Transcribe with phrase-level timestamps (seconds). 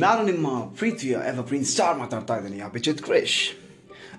[0.00, 2.60] ನಾನು ನಿಮ್ಮ ಪ್ರೀತಿಯ ಎವರ್ ಪ್ರೀನ್ ಸ್ಟಾರ್ ಮಾತಾಡ್ತಾ ಇದ್ದೀನಿ.
[2.60, 3.50] ಅಭಿಜಿತ್ ಕ್ರೇಶ್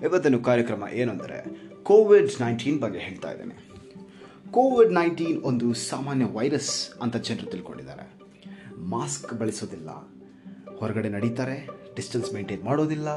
[0.02, 3.68] ಇವತ್ತಿನ ಕಾರ್ಯಕ್ರಮ ಏನಂದರೆ ಕೋವಿಡ್ ನೈನ್ಟೀನ್ ಬಗ್ಗೆ ಹೇಳ್ತಾ ಇದ್ದೇನೆ.
[4.50, 8.12] ಕೋವಿಡ್ ನೈನ್ಟೀನ್ ಒಂದು ಸಾಮಾನ್ಯ ವೈರಸ್ ಅಂತ ಜನರು ತಿಳ್ಕೊಂಡಿದ್ದಾರೆ.
[8.78, 9.90] ಮಾಸ್ಕ್ ಬಳಸೋದಿಲ್ಲ.
[10.78, 11.68] ಹೊರಗಡೆ ನಡೀತಾರೆ.
[11.96, 13.08] ಡಿಸ್ಟೆನ್ಸ್ ಮೇಂಟೈನ್ ಮಾಡೋದಿಲ್ಲ.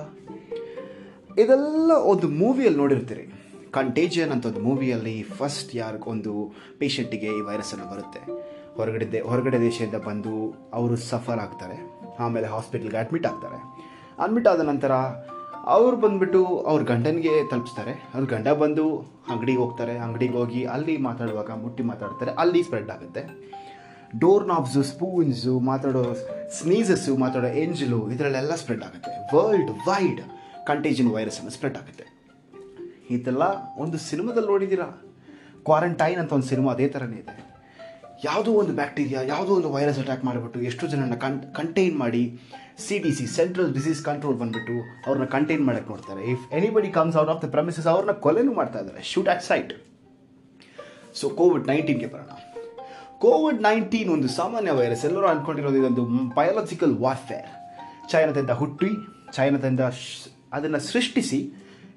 [1.43, 3.44] ಇದೆಲ್ಲ ಒಂದು ಮೂವಿಯಲ್ಲಿ ನೋಡಿರ್ತೀರಿ.
[3.76, 8.21] ಕಂಟೇಜಿಯನ್ ಅಂತ ಒಂದು ಮೂವಿಯಲ್ಲಿ ಫಸ್ಟ್ ಯಾರಿಗೊಂದು ಪೇಷಂಟಿಗೆ ಈ ವೈರಸ್ ಅನ್ನು ಬರುತ್ತೆ.
[8.75, 10.34] ಹೊರಗಡೆ ಹೊರಗಡೆ ದೇಶದಿಂದ ಬಂದು
[10.74, 11.78] ಅವರು ಸಫರ್ ಆಗ್ತಾರೆ.
[12.20, 13.60] ಆಮೇಲೆ ಹಾಸ್ಪಿಟ್ಲ್ಗೆ ಅಡ್ಮಿಟ್ ಆಗ್ತಾರೆ.
[14.24, 14.92] ಅಡ್ಮಿಟ್ ಆದ ನಂತರ
[15.65, 17.92] ಅವ್ರು ಬಂದ್ಬಿಟ್ಟು ಅವ್ರ ಗಂಡನಿಗೆ ತಲುಪಿಸ್ತಾರೆ.
[17.92, 18.98] ಅವ್ರ ಗಂಡ ಬಂದು
[19.29, 19.98] ಅಂಗಡಿಗೆ ಹೋಗ್ತಾರೆ.
[19.98, 22.32] ಅಂಗಡಿಗೆ ಹೋಗಿ ಅಲ್ಲಿ ಮಾತಾಡುವಾಗ ಮುಟ್ಟಿ ಮಾತಾಡ್ತಾರೆ.
[22.32, 23.23] ಅಲ್ಲಿ ಸ್ಪ್ರೆಡ್ ಆಗುತ್ತೆ.
[24.20, 26.04] ಡೋರ್ ನಾಬ್ಸು ಸ್ಪೂನ್ಸು ಮಾತಾಡೋ
[26.62, 29.36] ಸ್ನೀಸಸ್ಸು ಮಾತಾಡೋ ಏಂಜಲು ಇದರಲ್ಲೆಲ್ಲ ಸ್ಪ್ರೆಡ್ ಆಗುತ್ತೆ.
[29.36, 30.21] ವರ್ಲ್ಡ್ ವೈಡ್
[30.68, 32.14] ಕಂಟೇಜನ್ ವೈರಸ್ಸನ್ನು ಸ್ಪ್ರೆಡ್ ಆಗುತ್ತೆ.
[33.16, 33.44] ಇದೆಲ್ಲ
[33.83, 34.88] ಒಂದು ಸಿನಿಮಾದಲ್ಲಿ ನೋಡಿದ್ದೀರಾ?
[35.67, 37.36] ಕ್ವಾರಂಟೈನ್ ಅಂತ ಒಂದು ಸಿನಿಮಾ ಅದೇ ಥರನೇ ಇದೆ.
[38.28, 42.23] ಯಾವುದೋ ಒಂದು ಬ್ಯಾಕ್ಟೀರಿಯಾ ಯಾವುದೋ ಒಂದು ವೈರಸ್ ಅಟ್ಯಾಕ್ ಮಾಡಿಬಿಟ್ಟು ಎಷ್ಟು ಜನನ ಕನ್ ಕಂಟೈನ್ ಮಾಡಿ
[42.84, 44.75] C D C central disease control ಬಂದುಬಿಟ್ಟು
[45.06, 46.22] ಅವ್ರನ್ನ ಕಂಟೈನ್ ಮಾಡೋಕ್ಕೆ ನೋಡ್ತಾರೆ.
[46.34, 49.02] If anybody comes out of the premises ಅವ್ರನ್ನ ಕೊಲೆನೂ ಮಾಡ್ತಾ ಇದ್ದಾರೆ.
[49.12, 49.73] Shoot at sight
[51.19, 52.31] so COVID ನೈನ್ಟೀನ್ಗೆ ಬರೋಣ.
[53.25, 56.03] ಕೋವಿಡ್ ನೈನ್ಟೀನ್ ಒಂದು ಸಾಮಾನ್ಯ ವೈರಸ್ ಎಲ್ಲರೂ ಅಂದ್ಕೊಂಡಿರೋದು ಇದೊಂದು
[56.40, 57.47] ಬಯಾಲಜಿಕಲ್ ವಾರ್ಫೇರ್
[58.14, 58.90] ಚೈನಾದಿಂದ ಹುಟ್ಟಿ,
[59.38, 59.84] ಚೈನಾದಿಂದ
[60.58, 61.40] ಅದನ್ನು ಸೃಷ್ಟಿಸಿ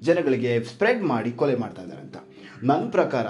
[0.03, 2.17] ಜನಗಳಿಗೆ ಸ್ಪ್ರೆಡ್ ಮಾಡಿ ಕೊಲೆ ಮಾಡ್ತಾ ಇದ್ದಾರೆ ಅಂತ.
[2.63, 3.25] ನನ್ನ ಪ್ರಕಾರ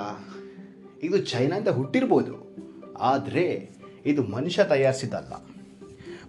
[1.04, 2.56] ಇದು ಚೈನಾದಿಂದ ಹುಟ್ಟಿರ್ಬೋದು.
[3.00, 3.70] ಆದರೆ
[4.06, 5.34] ಇದು ಮನುಷ್ಯ ತಯಾರಿಸಿದ್ದಲ್ಲ.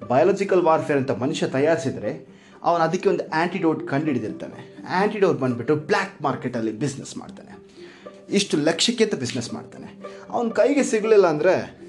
[0.08, 4.77] ಬಯಾಲಜಿಕಲ್ ವಾರ್ಫೇರ್ ಅಂತ ಮನುಷ್ಯ ತಯಾರಿಸಿದರೆ ಅವನು ಅದಕ್ಕೆ ಒಂದು ಆ್ಯಂಟಿಡೋಟ್ ಕಂಡುಹಿಡಿದಿರ್ತಾನೆ.
[4.88, 7.60] ಆ್ಯಂಟಿಡೋಟ್ ಬಂದುಬಿಟ್ಟು ಬ್ಲ್ಯಾಕ್ ಮಾರ್ಕೆಟಲ್ಲಿ ಬಿಸ್ನೆಸ್ ಮಾಡ್ತಾನೆ.
[8.30, 9.97] ಇಷ್ಟು ಲಕ್ಷಕ್ಕೆ ಅಂತ ಬಿಸ್ನೆಸ್ ಮಾಡ್ತಾನೆ.
[10.30, 11.80] ಅವನ ಕೈಗೆ ಸಿಗಲಿಲ್ಲ ಅಂದರೆ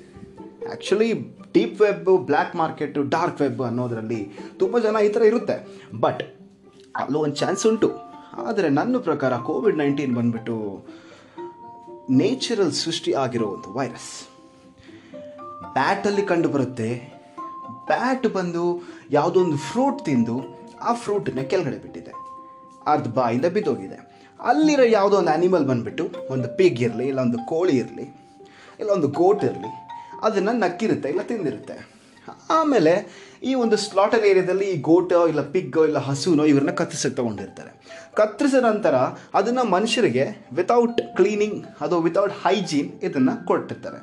[0.67, 1.13] actually
[1.53, 5.67] deep web black market dark web ಅನ್ನೋದರಲ್ಲಿ ತುಂಬ ಜನ ಈ ಥರ ಇರುತ್ತೆ.
[5.99, 6.23] ಬಟ್
[6.95, 8.10] ಅಲ್ಲೂ ಒಂದು ಚಾನ್ಸ್ ಉಂಟು.
[8.37, 10.85] ಆದರೆ ನನ್ನ ಪ್ರಕಾರ ಕೋವಿಡ್ ನೈನ್ಟೀನ್ ಬಂದುಬಿಟ್ಟು
[12.09, 14.27] ನೇಚರಲ್ ಸೃಷ್ಟಿ ಆಗಿರೋ ಒಂದು ವೈರಸ್
[15.73, 17.13] ಬ್ಯಾಟಲ್ಲಿ ಕಂಡು ಬರುತ್ತೆ.
[17.85, 22.11] ಬ್ಯಾಟ್ ಬಂದು ಯಾವುದೋ ಒಂದು ಫ್ರೂಟ್ ತಿಂದು ಆ ಫ್ರೂಟನ್ನ ಕೆಳಗಡೆ ಬಿಟ್ಟಿದೆ.
[22.87, 24.27] ಅರ್ಧ ಬಾಯಿಂದ ಬಿದ್ದೋಗಿದೆ.
[24.39, 28.15] ಅಲ್ಲಿರೋ ಯಾವುದೋ ಒಂದು ಆ್ಯನಿಮಲ್ ಬಂದುಬಿಟ್ಟು ಒಂದು ಪಿಗ್ ಇರಲಿ, ಇಲ್ಲ ಒಂದು ಕೋಳಿ ಇರಲಿ,
[28.79, 29.87] ಇಲ್ಲ ಒಂದು ಗೋಟ್ ಇರಲಿ,
[30.21, 32.00] ಅದನ್ನು ನಕ್ಕಿರುತ್ತೆ, ಇಲ್ಲ ತಿಂದಿರುತ್ತೆ.
[32.55, 32.93] ಆಮೇಲೆ
[33.49, 37.71] ಈ ಒಂದು ಸ್ಲಾಟರ್ ಏರಿಯಾದಲ್ಲಿ ಈ ಗೋಟೋ ಇಲ್ಲ ಪಿಗ್ಗೋ ಇಲ್ಲ ಹಸುನೋ ಇವ್ರನ್ನ ಕತ್ತರಿಸಕ್ಕೆ ತೊಗೊಂಡಿರ್ತಾರೆ.
[38.19, 38.95] ಕತ್ತರಿಸಿದ ನಂತರ
[39.39, 40.25] ಅದನ್ನು ಮನುಷ್ಯರಿಗೆ
[40.59, 43.99] ವಿತೌಟ್ ಕ್ಲೀನಿಂಗ್ ಅದು ವಿತೌಟ್ ಹೈಜೀನ್ ಇದನ್ನು ಕೊಟ್ಟಿರ್ತಾರೆ.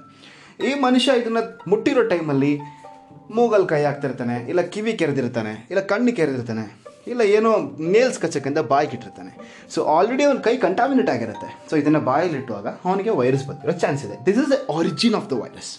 [0.68, 1.42] ಈ ಮನುಷ್ಯ ಇದನ್ನು
[1.72, 2.52] ಮುಟ್ಟಿರೋ ಟೈಮಲ್ಲಿ
[3.38, 6.64] ಮೂಗಲ್ ಕೈ ಹಾಕ್ತಿರ್ತಾನೆ, ಇಲ್ಲ ಕಿವಿ ಕೆರೆದಿರ್ತಾನೆ, ಇಲ್ಲ ಕಣ್ಣು ಕೆರೆದಿರ್ತಾನೆ,
[7.12, 7.50] ಇಲ್ಲ ಏನೋ
[7.96, 9.32] ನೇಲ್ಸ್ ಕಚ್ಚಕ್ಕಿಂತ ಬಾಯಿಗೆ ಇಟ್ಟಿರ್ತಾನೆ.
[9.74, 11.48] ಸೊ ಆಲ್ರೆಡಿ ಅವ್ನ ಕೈ ಕಂಟಾಮಿನೇಟ್ ಆಗಿರುತ್ತೆ.
[11.70, 14.16] ಸೊ ಇದನ್ನು ಬಾಯಲ್ಲಿಟ್ಟುವಾಗ ಅವನಿಗೆ ವೈರಸ್ ಬರ್ತಿರೋ ಚಾನ್ಸ್ ಇದೆ.
[14.28, 15.72] This is the origin of the virus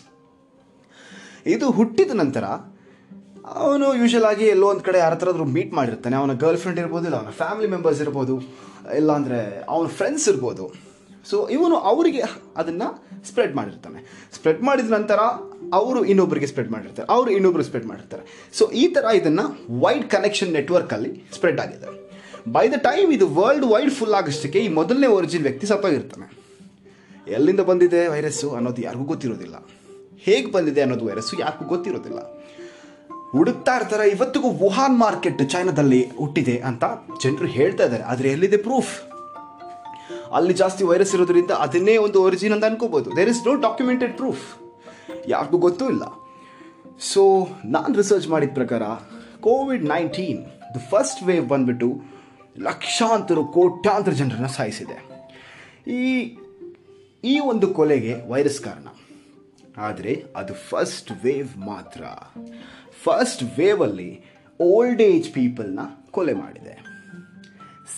[1.56, 2.46] ಇದು ಹುಟ್ಟಿದ ನಂತರ
[3.64, 6.16] ಅವನು ಯೂಶಲ್ ಆಗಿ ಎಲ್ಲೋ ಒಂದು ಕಡೆ ಯಾರ ಹತ್ರ ಮೀಟ್ ಮಾಡಿರ್ತಾನೆ.
[6.22, 8.36] ಅವನ ಗರ್ಲ್ ಫ್ರೆಂಡ್ ಇರ್ಬೋದು, ಇಲ್ಲ ಅವನ ಫ್ಯಾಮಿಲಿ ಮೆಂಬರ್ಸ್ ಇರ್ಬೋದು
[9.00, 9.40] ಇಲ್ಲಾಂದರೆ
[9.74, 10.66] ಅವನ ಫ್ರೆಂಡ್ಸ್ ಇರ್ಬೋದು.
[11.30, 12.22] ಸೊ ಇವನು ಅವರಿಗೆ
[12.62, 12.88] ಅದನ್ನು
[13.30, 14.00] ಸ್ಪ್ರೆಡ್ ಮಾಡಿರ್ತಾನೆ.
[14.36, 15.20] ಸ್ಪ್ರೆಡ್ ಮಾಡಿದ ನಂತರ
[15.80, 17.08] ಅವರು ಇನ್ನೊಬ್ಬರಿಗೆ ಸ್ಪ್ರೆಡ್ ಮಾಡಿರ್ತಾರೆ.
[17.16, 18.24] ಅವರು ಇನ್ನೊಬ್ಬರು ಸ್ಪ್ರೆಡ್ ಮಾಡಿರ್ತಾರೆ.
[18.58, 19.46] ಸೊ ಈ ಥರ ಇದನ್ನು
[19.84, 21.90] ವೈಡ್ ಕನೆಕ್ಷನ್ ನೆಟ್ವರ್ಕಲ್ಲಿ ಸ್ಪ್ರೆಡ್ ಆಗಿದೆ.
[22.56, 26.28] ಬೈ ದ ಟೈಮ್ ಇದು ವರ್ಲ್ಡ್ ವೈಡ್ ಫುಲ್ ಆಗೋಷ್ಟಕ್ಕೆ ಈ ಮೊದಲನೇ ಒರಿಜಿನ್ ವ್ಯಕ್ತಿ ಸತ್ತೋಗಿರ್ತಾನೆ.
[27.38, 29.56] ಎಲ್ಲಿಂದ ಬಂದಿದೆ ವೈರಸ್ಸು ಅನ್ನೋದು ಯಾರಿಗೂ ಗೊತ್ತಿರೋದಿಲ್ಲ.
[30.26, 32.20] ಹೇಗೆ ಬಂದಿದೆ ಅನ್ನೋದು ವೈರಸ್ಸು ಯಾಕೂ ಗೊತ್ತಿರೋದಿಲ್ಲ.
[33.32, 36.84] ಹುಡುಕ್ತಾ ಇರ್ತಾರೆ, ಇವತ್ತಿಗೂ ವುಹಾನ್ ಮಾರ್ಕೆಟ್ ಚೈನಾದಲ್ಲಿ ಹುಟ್ಟಿದೆ ಅಂತ
[37.24, 38.04] ಜನರು ಹೇಳ್ತಾ ಇದ್ದಾರೆ.
[38.04, 38.94] ಆದರೆ ಎಲ್ಲಿದೆ ಪ್ರೂಫ್?
[40.38, 43.16] ಅಲ್ಲಿ ಜಾಸ್ತಿ ವೈರಸ್ ಇರೋದ್ರಿಂದ ಅದನ್ನೇ ಒಂದು ಒರಿಜಿನ್ ಅಂತ ಅನ್ಕೋಬೋದು.
[43.16, 44.46] There is no documented proof
[45.28, 46.04] ಯಾರಿಗೂ ಗೊತ್ತೂ ಇಲ್ಲ.
[47.00, 48.84] ಸೊ ನಾನು ರಿಸರ್ಚ್ ಮಾಡಿದ ಪ್ರಕಾರ
[49.40, 50.42] COVID nineteen
[50.76, 51.90] the first wave ಬಂದ್ಬಿಟ್ಟು
[52.60, 54.98] ಲಕ್ಷಾಂತರ ಕೋಟ್ಯಾಂತರ ಜನರನ್ನು ಸಾಯಿಸಿದೆ.
[56.00, 56.04] ಈ
[57.24, 58.88] ಈ ಒಂದು ಕೊಲೆಗೆ ವೈರಸ್ ಕಾರಣ.
[59.88, 62.02] ಆದರೆ ಅದು ಫಸ್ಟ್ ವೇವ್ ಮಾತ್ರ.
[63.06, 64.12] ಫಸ್ಟ್ ವೇವಲ್ಲಿ
[64.62, 65.80] ಓಲ್ಡ್ ಏಜ್ ಪೀಪಲ್ನ
[66.12, 66.76] ಕೊಲೆ ಮಾಡಿದೆ.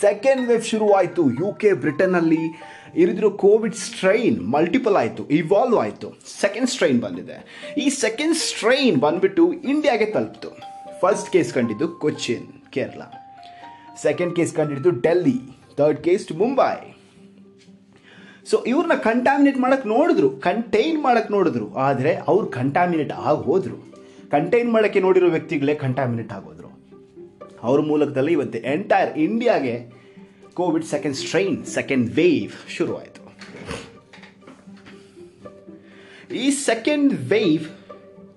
[0.01, 2.43] ಸೆಕೆಂಡ್ ವೇವ್ ಶುರುವಾಯಿತು ಯು ಕೆ ಬ್ರಿಟನ್ನಲ್ಲಿ
[2.95, 6.07] ಇರಿದಿರೋ ಕೋವಿಡ್ ಸ್ಟ್ರೈನ್ ಮಲ್ಟಿಪಲ್ ಆಯಿತು ಇವಾಲ್ವ್ ಆಯಿತು.
[6.41, 7.37] ಸೆಕೆಂಡ್ ಸ್ಟ್ರೈನ್ ಬಂದಿದೆ.
[7.77, 10.51] ಈ ಸೆಕೆಂಡ್ ಸ್ಟ್ರೈನ್ ಬಂದ್ಬಿಟ್ಟು ಇಂಡಿಯಾಗೆ ತಲುಪಿತು.
[11.01, 13.01] ಫಸ್ಟ್ ಕೇಸ್ ಕಂಡಿದ್ದು ಕೊಚ್ಚಿನ್ ಕೇರಳ
[14.01, 15.39] ಸೆಕೆಂಡ್ ಕೇಸ್ ಕಂಡಿದ್ದು Delhi
[15.77, 16.75] third case to Mumbai
[18.45, 21.73] so ಇವ್ರನ್ನ ಕಂಟಾಮಿನೇಟ್ ಮಾಡಕ್ಕೆ ನೋಡಿದ್ರು ಕಂಟೈನ್ ಮಾಡಕ್ಕೆ ನೋಡಿದ್ರು.
[21.73, 23.77] ಆದರೆ ಅವ್ರು ಕಂಟಾಮಿನೇಟ್ ಆಗಿ ಹೋದರು
[24.29, 26.69] ಕಂಟೈನ್ ಮಾಡೋಕ್ಕೆ ನೋಡಿರೋ ವ್ಯಕ್ತಿಗಳೇ ಕಂಟಾಮಿನೇಟ್ ಆಗೋದ್ರು.
[27.63, 29.75] ಅವ್ರ ಮೂಲಕದಲ್ಲಿ ಇವತ್ತು ಎಂಟೈರ್ ಇಂಡಿಯಾಗೆ
[30.53, 33.21] COVID second strain second wave ಶುರುವಾಯಿತು.
[36.33, 37.65] ಈ ಸೆಕೆಂಡ್ ವೇವ್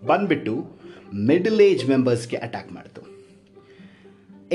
[0.07, 0.67] ಬಂದ್ಬಿಟ್ಟು
[1.15, 3.04] ಮಿಡಲ್ ಏಜ್ ಮೆಂಬರ್ಸ್ಗೆ ಅಟ್ಯಾಕ್ ಮಾಡಿತು.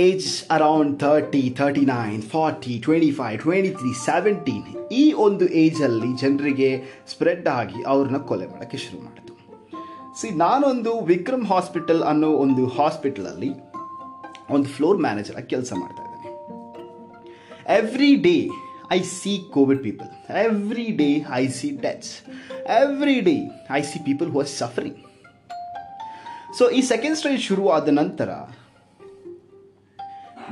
[0.02, 4.66] Age around thirty thirty nine forty twenty five twenty three seventeen
[5.02, 6.70] ಈ ಒಂದು ಏಜಲ್ಲಿ ಜನರಿಗೆ
[7.12, 9.34] ಸ್ಪ್ರೆಡ್ ಆಗಿ ಅವ್ರನ್ನ ಕೊಲೆ ಮಾಡೋಕ್ಕೆ ಶುರು ಮಾಡಿತು.
[10.20, 13.52] ಸಿ ನಾನೊಂದು ವಿಕ್ರಮ್ ಹಾಸ್ಪಿಟಲ್ ಅನ್ನೋ ಒಂದು ಹಾಸ್ಪಿಟಲಲ್ಲಿ
[14.56, 16.30] ಒಂದು ಫ್ಲೋರ್ ಮ್ಯಾನೇಜರ್ ಆಗಿ ಕೆಲಸ ಮಾಡ್ತಾ ಇದ್ದೇನೆ.
[17.80, 18.38] Every day
[18.98, 20.10] I see COVID people
[20.46, 21.10] every day
[21.42, 22.14] I see deaths
[22.80, 23.36] every day
[23.80, 25.00] I see people who are suffering
[26.58, 28.30] so ಈ ಸೆಕೆಂಡ್ ಸ್ಟೇಜ್ ಶುರು ಆದ ನಂತರ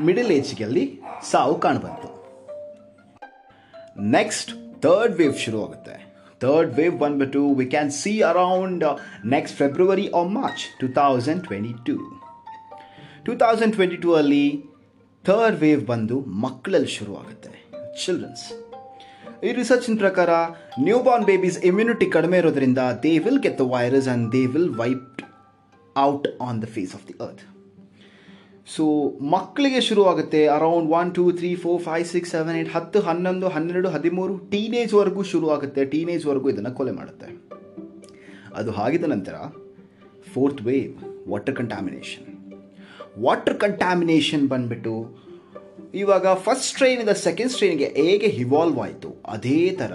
[0.06, 0.84] ಮಿಡಲ್ ಏಜ್ಗೆಲ್ಲಿ
[1.32, 2.10] ಸಾವು ಕಾಣಬಂತು
[4.14, 4.52] ನೆಕ್ಸ್ಟ್
[4.84, 5.96] ಥರ್ಡ್ ವೇವ್ ಶುರು ಆಗುತ್ತೆ
[6.42, 8.84] ಥರ್ಡ್ ವೇವ್ ಬಂದ್ಬಿಟ್ಟು we can see around
[9.28, 11.96] next February or March two thousand twenty two
[13.26, 14.46] two thousand twenty two ಅಲ್ಲಿ
[15.26, 17.54] third wave ಬಂದು ಮಕ್ಕಳಲ್ಲಿ ಶುರು ಆಗುತ್ತೆ
[18.04, 18.46] ಚಿಲ್ಡ್ರನ್ಸ್
[19.44, 20.30] ಈ ರಿಸರ್ಚಿನ ಪ್ರಕಾರ
[20.80, 25.20] ನ್ಯೂ ಬಾರ್ನ್ ಬೇಬೀಸ್ ಇಮ್ಯುನಿಟಿ ಕಡಿಮೆ ಇರೋದ್ರಿಂದ they will get the virus and they will wipe
[25.96, 27.44] out on the face of the earth
[28.76, 28.86] so
[29.34, 33.90] ಮಕ್ಕಳಿಗೆ ಶುರು ಆಗುತ್ತೆ around one two three four five six seven eight ಹತ್ತು, ಹನ್ನೊಂದು, ಹನ್ನೆರಡು,
[33.90, 37.30] ಹದಿಮೂರು ಟೀನೇಜ್ವರೆಗೂ ಶುರು ಆಗುತ್ತೆ ಟೀನೇಜ್ವರೆಗೂ ಇದನ್ನು ಕೊಲೆ ಮಾಡುತ್ತೆ.
[38.60, 39.36] ಅದು ಆಗಿದ ನಂತರ
[40.34, 40.94] fourth wave
[41.32, 42.28] water contamination
[43.26, 44.96] water contamination ಬಂದ್ಬಿಟ್ಟು,
[46.02, 49.94] ಇವಾಗ ಫಸ್ಟ್ ಸ್ಟ್ರೈನಿಂದ ಸೆಕೆಂಡ್ ಸ್ಟ್ರೈನ್ಗೆ ಹೇಗೆ ಇವಾಲ್ವ್ ಆಯಿತು, ಅದೇ ಥರ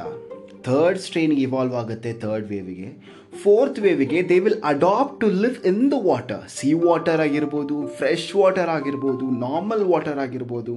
[0.67, 2.89] ಥರ್ಡ್ ಸ್ಟ್ರೈನ್ಗೆ ಇವಾಲ್ವ್ ಆಗುತ್ತೆ ಥರ್ಡ್ ವೇವಿಗೆ
[3.33, 8.71] fourth ವೇವಿಗೆ they will adapt to live in the water sea water ಆಗಿರ್ಬೋದು ಫ್ರೆಶ್ ವಾಟರ್
[8.75, 10.75] ಆಗಿರ್ಬೋದು ನಾರ್ಮಲ್ ವಾಟರ್ ಆಗಿರ್ಬೋದು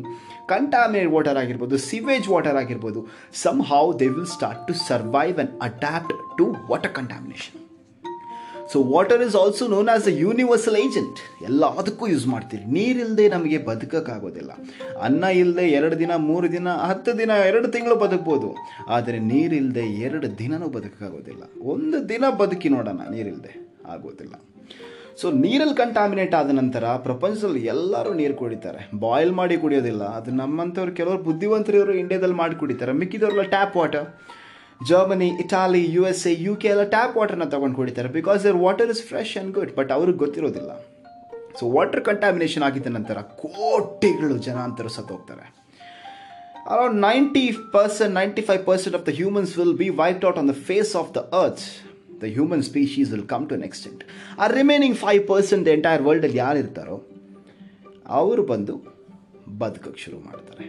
[0.54, 3.02] ಕಂಟಾಮಿನೇಟ್ ವಾಟರ್ ಆಗಿರ್ಬೋದು ಸಿವೇಜ್ ವಾಟರ್ ಆಗಿರ್ಬೋದು.
[3.72, 7.65] Somehow they will start to survive and adapt to water contamination
[8.72, 12.64] so water is also known as a universal agent ಎಲ್ಲದಕ್ಕೂ use ಮಾಡ್ತೀರಿ.
[12.72, 14.52] ನೀರಿಲ್ಲದೆ ನಮಗೆ ಬದುಕೋಕ್ಕಾಗೋದಿಲ್ಲ.
[15.02, 18.56] ಅನ್ನ ಇಲ್ಲದೆ ಎರಡು ದಿನ, ಮೂರು ದಿನ, ಹತ್ತು ದಿನ, ಎರಡು ತಿಂಗಳು ಬದುಕ್ಬೋದು.
[18.88, 21.44] ಆದರೆ ನೀರಿಲ್ಲದೆ ಎರಡು ದಿನನೂ ಬದುಕೋಕ್ಕಾಗೋದಿಲ್ಲ.
[21.62, 23.54] ಒಂದು ದಿನ ಬದುಕಿ ನೋಡೋಣ ನೀರಿಲ್ಲದೆ
[23.88, 24.34] ಆಗೋದಿಲ್ಲ.
[25.22, 28.90] ಸೊ ನೀರಲ್ಲಿ ಕಂಟಾಮಿನೇಟ್ ಆದ ನಂತರ ಪ್ರಪಂಚದಲ್ಲಿ ಎಲ್ಲರೂ ನೀರು ಕುಡಿತಾರೆ.
[29.00, 30.04] ಬಾಯ್ಲ್ ಮಾಡಿ ಕುಡಿಯೋದಿಲ್ಲ.
[30.04, 32.92] ಅದು ನಮ್ಮಂಥವ್ರು ಕೆಲವರು ಬುದ್ಧಿವಂತರಿವರು ಇಂಡಿಯಾದಲ್ಲಿ ಮಾಡಿ ಕುಡಿತಾರೆ.
[32.92, 34.06] ಮಿಕ್ಕಿದವ್ರೆಲ್ಲ tap water
[34.90, 38.90] Germany Italy U S A U K ಎಲ್ಲ ಟ್ಯಾಪ್ ವಾಟರ್ನ ತೊಗೊಂಡು ಕುಡಿತಾರೆ because their water
[38.94, 40.72] is fresh and good but ಅವ್ರಿಗೆ ಗೊತ್ತಿರೋದಿಲ್ಲ.
[41.60, 45.46] ಸೊ ವಾಟರ್ ಕಂಟಾಮಿನೇಷನ್ ಆಗಿದ್ದ ನಂತರ ಕೋಟಿಗಳು ಜನ ಅಂತರು ಸತ್ತೋಗ್ತಾರೆ
[46.74, 50.52] around ninety percent ninety five percent of the humans will be wiped out on the
[50.52, 51.64] face of the earth
[52.22, 54.04] the human species will come to an extent
[54.40, 57.02] ಆ remaining five percent entire ವರ್ಲ್ಡಲ್ಲಿ ಯಾರು ಇರ್ತಾರೋ,
[58.08, 58.76] ಅವರು ಬಂದು
[59.60, 60.66] ಬದುಕಕ್ಕೆ ಶುರು ಮಾಡ್ತಾರೆ.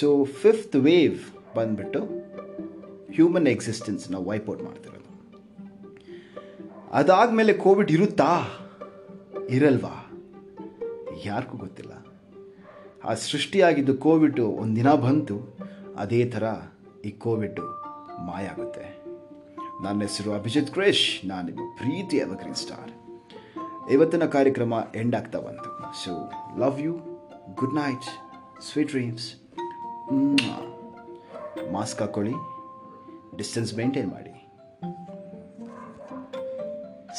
[0.00, 1.18] So fifth wave
[1.56, 2.23] ಬಂದ್ಬಿಟ್ಟು
[3.14, 5.10] ಹ್ಯೂಮನ್ ಎಕ್ಸಿಸ್ಟೆನ್ಸ್ನ ವೈಪೌಟ್ ಮಾಡ್ತಿರೋದು.
[6.92, 8.32] ಅದಾದಮೇಲೆ ಕೋವಿಡ್ ಇರುತ್ತಾ?
[9.50, 9.96] ಇರಲ್ವಾ?
[11.24, 12.06] ಯಾರಿಗೂ ಗೊತ್ತಿಲ್ಲ.
[13.04, 15.36] ಆ ಸೃಷ್ಟಿಯಾಗಿದ್ದು ಕೋವಿಡ್ ಒಂದಿನ ಬಂತು,
[15.96, 16.44] ಅದೇ ಥರ
[17.04, 17.60] ಈ ಕೋವಿಡ್
[18.26, 18.86] ಮಾಯ ಆಗುತ್ತೆ.
[19.82, 22.92] ನನ್ನ ಹೆಸರು ಅಭಿಜಿತ್ ಕ್ರೇಶ್, ನಾನು ನಿಮ್ಮ ಪ್ರೀತಿ ಎವರ್ಗ್ರೀನ್ ಸ್ಟಾರ್
[23.92, 25.70] ಇವತ್ತಿನ ಕಾರ್ಯಕ್ರಮ ಎಂಡ್ ಆಗ್ತಾ ಬಂತು.
[26.04, 26.10] So
[26.58, 26.92] love you
[27.54, 28.06] good night
[28.62, 29.34] sweet dreams
[31.72, 32.32] mask ಹಾಕ್ಕೊಳ್ಳಿ
[33.36, 34.30] ಡಿಸ್ಟೆನ್ಸ್ ಮೇಂಟೈನ್ ಮಾಡಿ.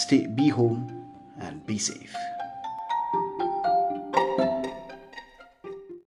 [0.01, 0.89] Stay be home
[1.43, 2.34] and be safe